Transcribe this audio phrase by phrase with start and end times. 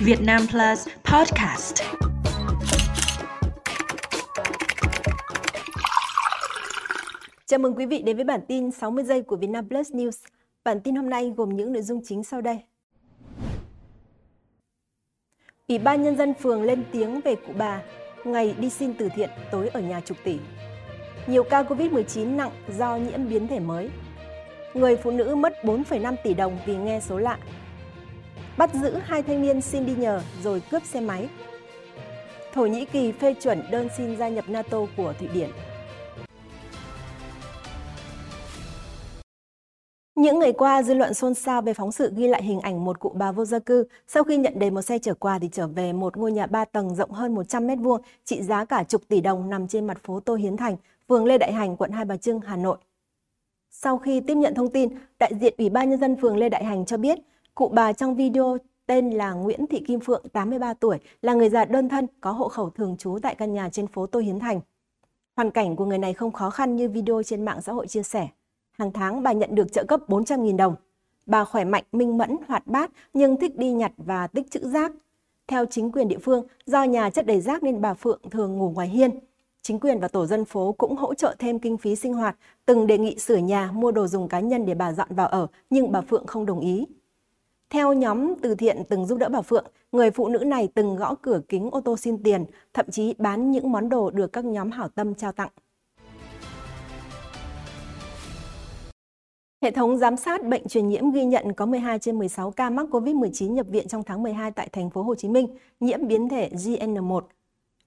[0.00, 1.82] Việt Nam Plus Podcast.
[7.46, 10.26] Chào mừng quý vị đến với bản tin 60 giây của Vietnam Plus News.
[10.64, 12.58] Bản tin hôm nay gồm những nội dung chính sau đây.
[15.68, 17.82] Ủy ban Nhân dân phường lên tiếng về cụ bà,
[18.24, 20.38] ngày đi xin từ thiện, tối ở nhà chục tỷ.
[21.26, 23.90] Nhiều ca COVID-19 nặng do nhiễm biến thể mới.
[24.74, 27.38] Người phụ nữ mất 4,5 tỷ đồng vì nghe số lạ.
[28.58, 31.28] Bắt giữ hai thanh niên xin đi nhờ rồi cướp xe máy.
[32.52, 35.50] Thổ Nhĩ Kỳ phê chuẩn đơn xin gia nhập NATO của Thụy Điển.
[40.14, 43.00] Những ngày qua, dư luận xôn xao về phóng sự ghi lại hình ảnh một
[43.00, 45.66] cụ bà vô gia cư sau khi nhận đầy một xe chở quà thì trở
[45.66, 49.02] về một ngôi nhà 3 tầng rộng hơn 100 mét vuông, trị giá cả chục
[49.08, 50.76] tỷ đồng nằm trên mặt phố Tô Hiến Thành,
[51.08, 52.78] phường Lê Đại Hành, quận Hai Bà Trưng, Hà Nội.
[53.70, 56.64] Sau khi tiếp nhận thông tin, đại diện Ủy ban Nhân dân phường Lê Đại
[56.64, 57.18] Hành cho biết,
[57.58, 61.64] cụ bà trong video tên là Nguyễn Thị Kim Phượng, 83 tuổi, là người già
[61.64, 64.60] đơn thân có hộ khẩu thường trú tại căn nhà trên phố Tô Hiến Thành.
[65.36, 68.02] Hoàn cảnh của người này không khó khăn như video trên mạng xã hội chia
[68.02, 68.28] sẻ.
[68.70, 70.74] Hàng tháng bà nhận được trợ cấp 400.000 đồng.
[71.26, 74.92] Bà khỏe mạnh, minh mẫn, hoạt bát nhưng thích đi nhặt và tích trữ rác.
[75.46, 78.70] Theo chính quyền địa phương, do nhà chất đầy rác nên bà Phượng thường ngủ
[78.70, 79.10] ngoài hiên.
[79.62, 82.86] Chính quyền và tổ dân phố cũng hỗ trợ thêm kinh phí sinh hoạt, từng
[82.86, 85.92] đề nghị sửa nhà, mua đồ dùng cá nhân để bà dọn vào ở, nhưng
[85.92, 86.86] bà Phượng không đồng ý.
[87.70, 91.14] Theo nhóm từ thiện từng giúp đỡ bà Phượng, người phụ nữ này từng gõ
[91.22, 94.70] cửa kính ô tô xin tiền, thậm chí bán những món đồ được các nhóm
[94.70, 95.50] hảo tâm trao tặng.
[99.62, 102.86] Hệ thống giám sát bệnh truyền nhiễm ghi nhận có 12 trên 16 ca mắc
[102.90, 105.46] COVID-19 nhập viện trong tháng 12 tại thành phố Hồ Chí Minh
[105.80, 107.20] nhiễm biến thể GN1.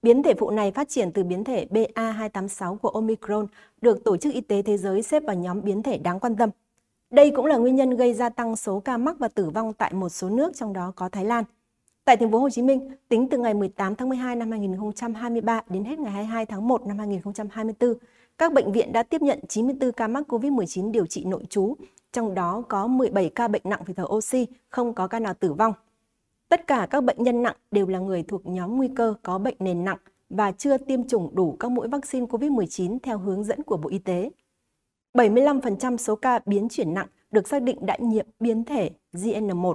[0.02, 3.46] Biến thể phụ này phát triển từ biến thể BA286 của Omicron,
[3.80, 6.50] được Tổ chức Y tế Thế giới xếp vào nhóm biến thể đáng quan tâm.
[7.12, 9.92] Đây cũng là nguyên nhân gây gia tăng số ca mắc và tử vong tại
[9.94, 11.44] một số nước trong đó có Thái Lan.
[12.04, 15.84] Tại thành phố Hồ Chí Minh, tính từ ngày 18 tháng 12 năm 2023 đến
[15.84, 17.94] hết ngày 22 tháng 1 năm 2024,
[18.38, 21.74] các bệnh viện đã tiếp nhận 94 ca mắc COVID-19 điều trị nội trú,
[22.12, 25.52] trong đó có 17 ca bệnh nặng phải thở oxy, không có ca nào tử
[25.52, 25.72] vong.
[26.48, 29.56] Tất cả các bệnh nhân nặng đều là người thuộc nhóm nguy cơ có bệnh
[29.58, 29.98] nền nặng
[30.30, 33.98] và chưa tiêm chủng đủ các mũi vaccine COVID-19 theo hướng dẫn của Bộ Y
[33.98, 34.30] tế.
[35.14, 39.74] 75% số ca biến chuyển nặng được xác định đã nhiễm biến thể GN1.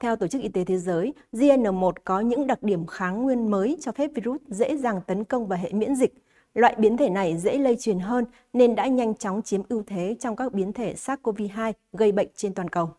[0.00, 3.76] Theo Tổ chức Y tế Thế giới, GN1 có những đặc điểm kháng nguyên mới
[3.80, 6.14] cho phép virus dễ dàng tấn công vào hệ miễn dịch.
[6.54, 10.16] Loại biến thể này dễ lây truyền hơn nên đã nhanh chóng chiếm ưu thế
[10.20, 12.90] trong các biến thể SARS-CoV-2 gây bệnh trên toàn cầu.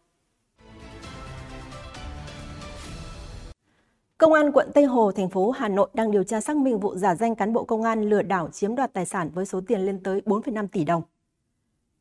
[4.17, 6.95] Công an quận Tây Hồ, thành phố Hà Nội đang điều tra xác minh vụ
[6.95, 9.81] giả danh cán bộ công an lừa đảo chiếm đoạt tài sản với số tiền
[9.81, 11.01] lên tới 4,5 tỷ đồng.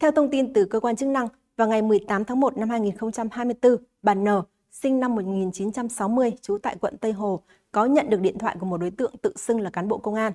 [0.00, 3.76] Theo thông tin từ cơ quan chức năng, vào ngày 18 tháng 1 năm 2024,
[4.02, 4.26] bà N,
[4.70, 7.42] sinh năm 1960, trú tại quận Tây Hồ,
[7.72, 10.14] có nhận được điện thoại của một đối tượng tự xưng là cán bộ công
[10.14, 10.32] an.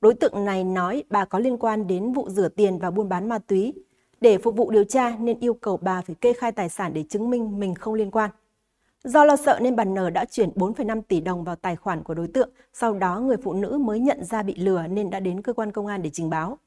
[0.00, 3.28] Đối tượng này nói bà có liên quan đến vụ rửa tiền và buôn bán
[3.28, 3.74] ma túy.
[4.20, 7.04] Để phục vụ điều tra nên yêu cầu bà phải kê khai tài sản để
[7.08, 8.30] chứng minh mình không liên quan.
[9.04, 12.14] Do lo sợ nên bà N đã chuyển 4,5 tỷ đồng vào tài khoản của
[12.14, 15.42] đối tượng, sau đó người phụ nữ mới nhận ra bị lừa nên đã đến
[15.42, 16.58] cơ quan công an để trình báo.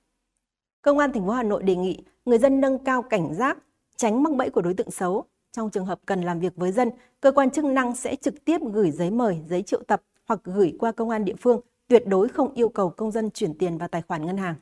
[0.81, 3.57] Công an thành phố Hà Nội đề nghị người dân nâng cao cảnh giác,
[3.95, 5.23] tránh mắc bẫy của đối tượng xấu.
[5.51, 6.90] Trong trường hợp cần làm việc với dân,
[7.22, 10.75] cơ quan chức năng sẽ trực tiếp gửi giấy mời, giấy triệu tập hoặc gửi
[10.79, 13.88] qua công an địa phương, tuyệt đối không yêu cầu công dân chuyển tiền vào
[13.88, 14.56] tài khoản ngân hàng.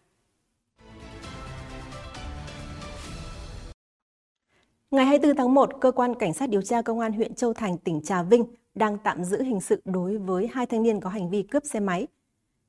[4.92, 7.78] Ngày 24 tháng 1, Cơ quan Cảnh sát điều tra Công an huyện Châu Thành,
[7.78, 8.46] tỉnh Trà Vinh
[8.76, 11.80] đang tạm giữ hình sự đối với hai thanh niên có hành vi cướp xe
[11.80, 12.08] máy.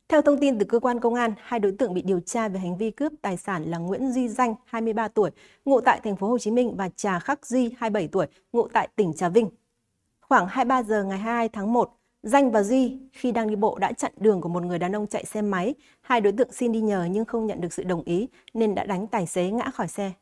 [0.08, 2.60] Theo thông tin từ cơ quan công an, hai đối tượng bị điều tra về
[2.60, 5.30] hành vi cướp tài sản là Nguyễn Duy Danh, 23 tuổi,
[5.64, 8.88] ngụ tại thành phố Hồ Chí Minh và Trà Khắc Duy, 27 tuổi, ngụ tại
[8.96, 9.48] tỉnh Trà Vinh.
[10.20, 11.91] Khoảng 23 giờ ngày 22 tháng 1,
[12.22, 15.06] Danh và Duy khi đang đi bộ đã chặn đường của một người đàn ông
[15.06, 15.74] chạy xe máy.
[16.00, 18.84] Hai đối tượng xin đi nhờ nhưng không nhận được sự đồng ý nên đã
[18.84, 20.12] đánh tài xế ngã khỏi xe.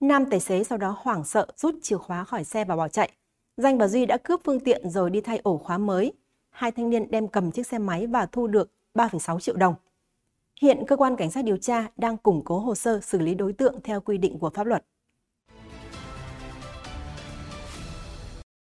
[0.00, 3.10] Nam tài xế sau đó hoảng sợ rút chìa khóa khỏi xe và bỏ chạy.
[3.56, 6.12] Danh và Duy đã cướp phương tiện rồi đi thay ổ khóa mới.
[6.50, 9.74] Hai thanh niên đem cầm chiếc xe máy và thu được 3,6 triệu đồng.
[10.60, 13.52] Hiện cơ quan cảnh sát điều tra đang củng cố hồ sơ xử lý đối
[13.52, 14.84] tượng theo quy định của pháp luật.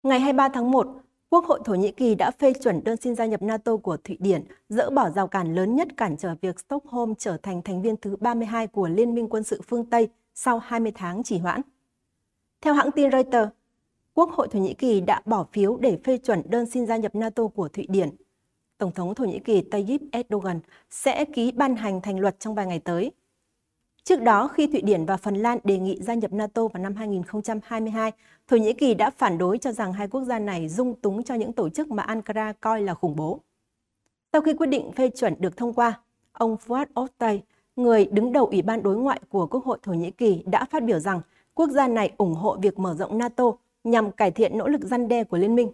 [0.04, 0.88] Ngày 23 tháng 1,
[1.30, 4.18] Quốc hội Thổ Nhĩ Kỳ đã phê chuẩn đơn xin gia nhập NATO của Thụy
[4.20, 7.98] Điển, dỡ bỏ rào cản lớn nhất cản trở việc Stockholm trở thành thành viên
[7.98, 11.62] thứ 32 của Liên minh quân sự phương Tây sau 20 tháng trì hoãn.
[12.62, 13.52] Theo hãng tin Reuters,
[14.14, 17.16] Quốc hội Thổ Nhĩ Kỳ đã bỏ phiếu để phê chuẩn đơn xin gia nhập
[17.16, 18.10] NATO của Thụy Điển.
[18.78, 20.60] Tổng thống Thổ Nhĩ Kỳ Tayyip Erdogan
[20.90, 23.12] sẽ ký ban hành thành luật trong vài ngày tới.
[24.04, 26.96] Trước đó, khi Thụy Điển và Phần Lan đề nghị gia nhập NATO vào năm
[26.96, 28.12] 2022,
[28.48, 31.36] Thổ Nhĩ Kỳ đã phản đối cho rằng hai quốc gia này dung túng cho
[31.36, 33.40] những tổ chức mà Ankara coi là khủng bố.
[34.34, 36.00] Sau khi quyết định phê chuẩn được thông qua,
[36.32, 37.42] ông Fuat Oktay,
[37.76, 40.84] người đứng đầu Ủy ban đối ngoại của Quốc hội Thổ Nhĩ Kỳ đã phát
[40.84, 41.22] biểu rằng
[41.54, 43.52] quốc gia này ủng hộ việc mở rộng NATO
[43.84, 45.72] nhằm cải thiện nỗ lực răn đe của liên minh.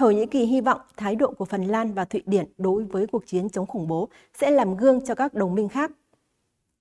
[0.00, 3.06] Thổ Nhĩ Kỳ hy vọng thái độ của Phần Lan và Thụy Điển đối với
[3.06, 5.90] cuộc chiến chống khủng bố sẽ làm gương cho các đồng minh khác.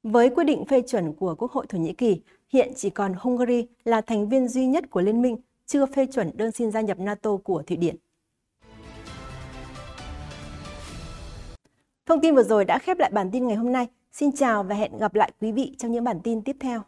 [0.04, 3.68] Với quyết định phê chuẩn của Quốc hội Thổ Nhĩ Kỳ, hiện chỉ còn Hungary
[3.84, 7.00] là thành viên duy nhất của liên minh chưa phê chuẩn đơn xin gia nhập
[7.00, 7.96] NATO của Thụy Điển.
[12.06, 13.88] Thông tin vừa rồi đã khép lại bản tin ngày hôm nay.
[14.12, 16.82] Xin chào và hẹn gặp lại quý vị trong những bản tin tiếp theo.